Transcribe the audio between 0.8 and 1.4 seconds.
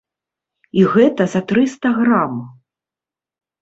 гэта